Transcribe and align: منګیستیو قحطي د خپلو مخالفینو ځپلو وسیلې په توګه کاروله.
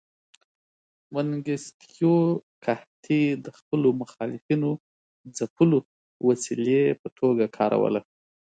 منګیستیو 1.13 2.15
قحطي 2.63 3.21
د 3.43 3.47
خپلو 3.57 3.89
مخالفینو 4.01 4.71
ځپلو 5.37 5.77
وسیلې 6.27 6.83
په 7.01 7.07
توګه 7.19 7.45
کاروله. 7.57 8.01